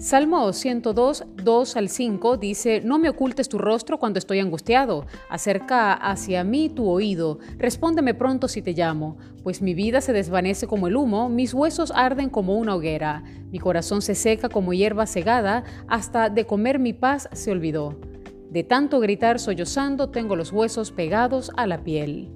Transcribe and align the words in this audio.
Salmo 0.00 0.50
102, 0.50 1.24
2 1.44 1.76
al 1.76 1.90
5 1.90 2.38
dice, 2.38 2.80
No 2.80 2.98
me 2.98 3.10
ocultes 3.10 3.50
tu 3.50 3.58
rostro 3.58 3.98
cuando 3.98 4.18
estoy 4.18 4.38
angustiado, 4.38 5.04
acerca 5.28 5.92
hacia 5.92 6.42
mí 6.42 6.70
tu 6.70 6.88
oído, 6.88 7.38
respóndeme 7.58 8.14
pronto 8.14 8.48
si 8.48 8.62
te 8.62 8.72
llamo, 8.72 9.18
pues 9.42 9.60
mi 9.60 9.74
vida 9.74 10.00
se 10.00 10.14
desvanece 10.14 10.66
como 10.66 10.86
el 10.86 10.96
humo, 10.96 11.28
mis 11.28 11.52
huesos 11.52 11.92
arden 11.94 12.30
como 12.30 12.56
una 12.56 12.76
hoguera, 12.76 13.24
mi 13.50 13.58
corazón 13.58 14.00
se 14.00 14.14
seca 14.14 14.48
como 14.48 14.72
hierba 14.72 15.04
segada, 15.04 15.64
hasta 15.86 16.30
de 16.30 16.46
comer 16.46 16.78
mi 16.78 16.94
paz 16.94 17.28
se 17.34 17.50
olvidó. 17.50 18.00
De 18.48 18.64
tanto 18.64 19.00
gritar 19.00 19.38
sollozando 19.38 20.08
tengo 20.08 20.34
los 20.34 20.50
huesos 20.50 20.92
pegados 20.92 21.52
a 21.58 21.66
la 21.66 21.84
piel. 21.84 22.32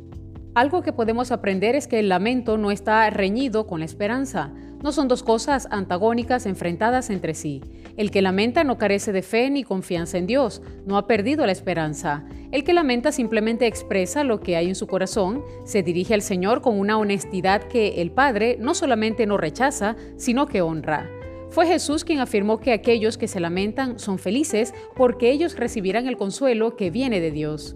Algo 0.55 0.83
que 0.83 0.93
podemos 0.93 1.33
aprender 1.33 1.75
es 1.75 1.89
que 1.89 1.99
el 1.99 2.09
lamento 2.09 2.57
no 2.59 2.71
está 2.71 3.11
reñido 3.11 3.67
con 3.67 3.81
la 3.81 3.87
esperanza. 3.87 4.53
No 4.85 4.93
son 4.93 5.09
dos 5.09 5.25
cosas 5.25 5.67
antagónicas 5.73 6.47
enfrentadas 6.47 7.11
entre 7.11 7.35
sí. 7.35 7.61
El 7.97 8.13
que 8.13 8.23
lamenta 8.23 8.63
no 8.63 8.79
carece 8.79 9.11
de 9.11 9.23
fe 9.23 9.51
ni 9.51 9.65
confianza 9.65 10.17
en 10.17 10.29
Dios, 10.29 10.63
no 10.87 10.97
ha 10.97 11.09
perdido 11.09 11.45
la 11.45 11.51
esperanza. 11.51 12.25
El 12.53 12.63
que 12.63 12.73
lamenta 12.73 13.11
simplemente 13.11 13.67
expresa 13.67 14.23
lo 14.23 14.39
que 14.39 14.55
hay 14.55 14.69
en 14.69 14.77
su 14.77 14.87
corazón, 14.87 15.43
se 15.65 15.83
dirige 15.83 16.15
al 16.15 16.23
Señor 16.23 16.61
con 16.61 16.79
una 16.79 16.99
honestidad 16.99 17.65
que 17.65 18.01
el 18.01 18.13
Padre 18.13 18.57
no 18.61 18.75
solamente 18.75 19.27
no 19.27 19.37
rechaza, 19.37 19.97
sino 20.17 20.47
que 20.47 20.63
honra. 20.63 21.11
Fue 21.51 21.67
Jesús 21.67 22.05
quien 22.05 22.21
afirmó 22.21 22.61
que 22.61 22.73
aquellos 22.73 23.19
que 23.19 23.27
se 23.27 23.41
lamentan 23.41 23.99
son 23.99 24.21
felices 24.21 24.73
porque 24.95 25.33
ellos 25.33 25.57
recibirán 25.57 26.07
el 26.07 26.17
consuelo 26.17 26.77
que 26.77 26.91
viene 26.91 27.19
de 27.19 27.33
Dios. 27.33 27.75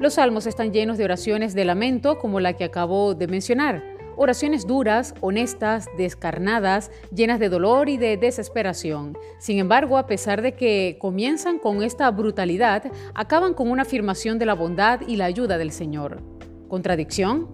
Los 0.00 0.14
salmos 0.14 0.46
están 0.46 0.72
llenos 0.72 0.96
de 0.96 1.04
oraciones 1.04 1.52
de 1.52 1.66
lamento 1.66 2.18
como 2.18 2.40
la 2.40 2.54
que 2.54 2.64
acabo 2.64 3.14
de 3.14 3.26
mencionar. 3.26 3.84
Oraciones 4.16 4.66
duras, 4.66 5.14
honestas, 5.20 5.88
descarnadas, 5.98 6.90
llenas 7.14 7.38
de 7.38 7.50
dolor 7.50 7.90
y 7.90 7.98
de 7.98 8.16
desesperación. 8.16 9.18
Sin 9.38 9.58
embargo, 9.58 9.98
a 9.98 10.06
pesar 10.06 10.40
de 10.40 10.52
que 10.52 10.96
comienzan 10.98 11.58
con 11.58 11.82
esta 11.82 12.10
brutalidad, 12.10 12.90
acaban 13.14 13.52
con 13.52 13.70
una 13.70 13.82
afirmación 13.82 14.38
de 14.38 14.46
la 14.46 14.54
bondad 14.54 15.02
y 15.06 15.16
la 15.16 15.26
ayuda 15.26 15.58
del 15.58 15.70
Señor. 15.70 16.22
¿Contradicción? 16.68 17.48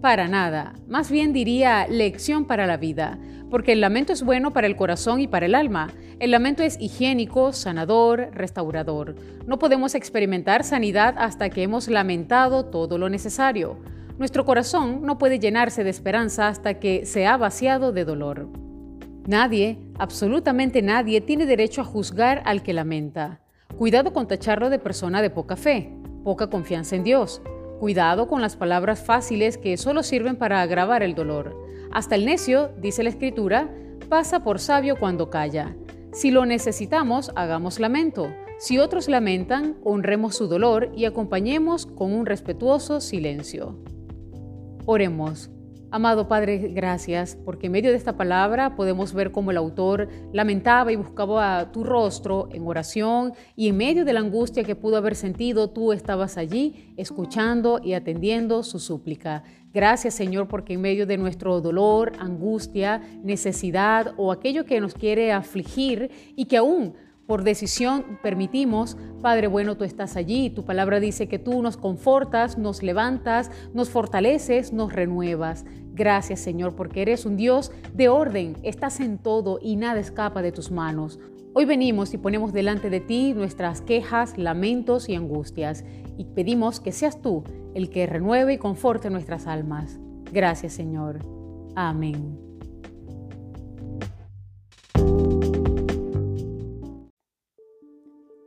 Para 0.00 0.28
nada, 0.28 0.74
más 0.86 1.10
bien 1.10 1.32
diría 1.32 1.88
lección 1.88 2.44
para 2.44 2.68
la 2.68 2.76
vida, 2.76 3.18
porque 3.50 3.72
el 3.72 3.80
lamento 3.80 4.12
es 4.12 4.22
bueno 4.22 4.52
para 4.52 4.66
el 4.66 4.76
corazón 4.76 5.20
y 5.20 5.28
para 5.28 5.46
el 5.46 5.54
alma. 5.54 5.92
El 6.18 6.30
lamento 6.30 6.62
es 6.62 6.80
higiénico, 6.80 7.52
sanador, 7.52 8.30
restaurador. 8.32 9.14
No 9.46 9.58
podemos 9.58 9.94
experimentar 9.94 10.64
sanidad 10.64 11.14
hasta 11.18 11.48
que 11.50 11.62
hemos 11.62 11.88
lamentado 11.88 12.66
todo 12.66 12.98
lo 12.98 13.08
necesario. 13.08 13.78
Nuestro 14.18 14.44
corazón 14.44 15.02
no 15.02 15.16
puede 15.18 15.38
llenarse 15.38 15.84
de 15.84 15.90
esperanza 15.90 16.48
hasta 16.48 16.74
que 16.74 17.06
se 17.06 17.26
ha 17.26 17.36
vaciado 17.36 17.92
de 17.92 18.04
dolor. 18.04 18.48
Nadie, 19.26 19.78
absolutamente 19.98 20.82
nadie, 20.82 21.20
tiene 21.20 21.46
derecho 21.46 21.82
a 21.82 21.84
juzgar 21.84 22.42
al 22.44 22.62
que 22.62 22.72
lamenta. 22.72 23.40
Cuidado 23.76 24.12
con 24.12 24.26
tacharlo 24.26 24.70
de 24.70 24.78
persona 24.78 25.22
de 25.22 25.30
poca 25.30 25.54
fe, 25.54 25.92
poca 26.24 26.50
confianza 26.50 26.96
en 26.96 27.04
Dios. 27.04 27.42
Cuidado 27.78 28.26
con 28.26 28.42
las 28.42 28.56
palabras 28.56 29.04
fáciles 29.04 29.56
que 29.56 29.76
solo 29.76 30.02
sirven 30.02 30.36
para 30.36 30.62
agravar 30.62 31.02
el 31.02 31.14
dolor. 31.14 31.56
Hasta 31.92 32.16
el 32.16 32.26
necio, 32.26 32.70
dice 32.80 33.02
la 33.02 33.10
escritura, 33.10 33.70
pasa 34.08 34.42
por 34.42 34.58
sabio 34.58 34.96
cuando 34.98 35.30
calla. 35.30 35.76
Si 36.12 36.30
lo 36.30 36.44
necesitamos, 36.44 37.30
hagamos 37.36 37.78
lamento. 37.78 38.34
Si 38.58 38.78
otros 38.78 39.08
lamentan, 39.08 39.76
honremos 39.84 40.34
su 40.34 40.48
dolor 40.48 40.90
y 40.96 41.04
acompañemos 41.04 41.86
con 41.86 42.12
un 42.12 42.26
respetuoso 42.26 43.00
silencio. 43.00 43.78
Oremos. 44.84 45.50
Amado 45.90 46.28
Padre, 46.28 46.58
gracias, 46.74 47.38
porque 47.46 47.66
en 47.66 47.72
medio 47.72 47.90
de 47.90 47.96
esta 47.96 48.14
palabra 48.14 48.76
podemos 48.76 49.14
ver 49.14 49.32
cómo 49.32 49.52
el 49.52 49.56
autor 49.56 50.10
lamentaba 50.34 50.92
y 50.92 50.96
buscaba 50.96 51.72
tu 51.72 51.82
rostro 51.82 52.50
en 52.52 52.66
oración 52.66 53.32
y 53.56 53.68
en 53.68 53.78
medio 53.78 54.04
de 54.04 54.12
la 54.12 54.20
angustia 54.20 54.64
que 54.64 54.76
pudo 54.76 54.98
haber 54.98 55.14
sentido, 55.14 55.70
tú 55.70 55.94
estabas 55.94 56.36
allí 56.36 56.92
escuchando 56.98 57.80
y 57.82 57.94
atendiendo 57.94 58.64
su 58.64 58.80
súplica. 58.80 59.44
Gracias 59.72 60.12
Señor, 60.12 60.46
porque 60.46 60.74
en 60.74 60.82
medio 60.82 61.06
de 61.06 61.16
nuestro 61.16 61.62
dolor, 61.62 62.12
angustia, 62.18 63.00
necesidad 63.22 64.12
o 64.18 64.30
aquello 64.30 64.66
que 64.66 64.82
nos 64.82 64.92
quiere 64.92 65.32
afligir 65.32 66.10
y 66.36 66.44
que 66.44 66.58
aún 66.58 66.96
por 67.28 67.44
decisión 67.44 68.18
permitimos, 68.22 68.96
Padre 69.20 69.48
bueno, 69.48 69.76
tú 69.76 69.84
estás 69.84 70.16
allí. 70.16 70.48
Tu 70.48 70.64
palabra 70.64 70.98
dice 70.98 71.28
que 71.28 71.38
tú 71.38 71.62
nos 71.62 71.76
confortas, 71.76 72.56
nos 72.56 72.82
levantas, 72.82 73.50
nos 73.74 73.90
fortaleces, 73.90 74.72
nos 74.72 74.94
renuevas. 74.94 75.66
Gracias 75.92 76.40
Señor, 76.40 76.74
porque 76.74 77.02
eres 77.02 77.26
un 77.26 77.36
Dios 77.36 77.70
de 77.92 78.08
orden, 78.08 78.56
estás 78.62 79.00
en 79.00 79.18
todo 79.18 79.58
y 79.60 79.76
nada 79.76 80.00
escapa 80.00 80.40
de 80.40 80.52
tus 80.52 80.70
manos. 80.70 81.20
Hoy 81.52 81.66
venimos 81.66 82.14
y 82.14 82.18
ponemos 82.18 82.54
delante 82.54 82.88
de 82.88 83.00
ti 83.00 83.34
nuestras 83.34 83.82
quejas, 83.82 84.38
lamentos 84.38 85.10
y 85.10 85.14
angustias 85.14 85.84
y 86.16 86.24
pedimos 86.24 86.80
que 86.80 86.92
seas 86.92 87.20
tú 87.20 87.44
el 87.74 87.90
que 87.90 88.06
renueve 88.06 88.54
y 88.54 88.58
conforte 88.58 89.10
nuestras 89.10 89.46
almas. 89.46 89.98
Gracias 90.32 90.72
Señor. 90.72 91.18
Amén. 91.76 92.47